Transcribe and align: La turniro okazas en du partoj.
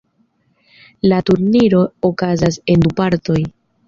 La 1.11 1.19
turniro 1.27 1.81
okazas 2.09 2.57
en 2.77 2.87
du 2.87 2.91
partoj. 3.01 3.37